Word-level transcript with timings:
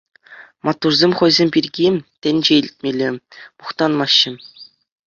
Маттурсем 0.65 1.11
хӑйсем 1.19 1.49
пирки 1.57 1.87
тӗнче 2.25 2.53
илтмелле 2.63 3.09
мухтанмаҫҫӗ. 3.57 4.31